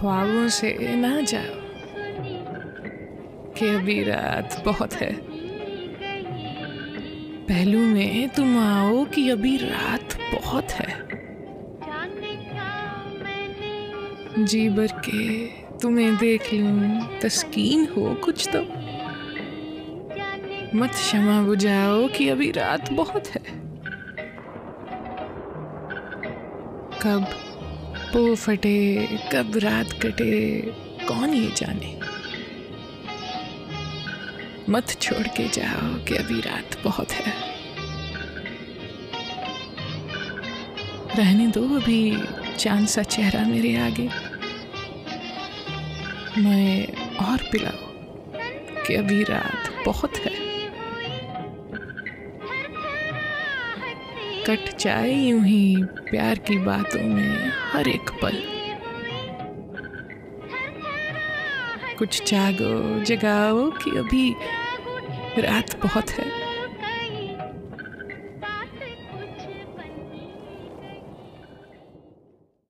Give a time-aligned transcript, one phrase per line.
[0.00, 1.56] ख्वाबों से ना जाओ,
[3.54, 5.12] कि अभी रात बहुत है।
[7.44, 10.88] पहलू में तुम आओ कि अभी रात बहुत है।
[14.44, 15.46] जी भर के
[15.78, 18.62] तुम्हें देख लूँ, तस्कीन हो कुछ तो।
[20.78, 23.42] मत क्षमा बुझाओ कि अभी रात बहुत है।
[27.02, 27.26] कब
[28.12, 30.60] पो फटे, कब रात कटे,
[31.08, 32.00] कौन ये जाने?
[34.68, 37.32] मत छोड़ के जाओ कि अभी रात बहुत है।
[41.16, 42.18] रहने दो अभी,
[42.58, 44.08] चाँद सा चेहरा मेरे आगे।
[46.40, 47.90] मैं और पिलाओ
[48.86, 50.49] कि अभी रात बहुत है।
[54.46, 58.42] कट जाए यूँ ही प्यार की बातों में हर एक पल।
[61.98, 64.34] कुछ जागो, जगाओ कि अभी
[65.38, 66.49] रात बहुत है।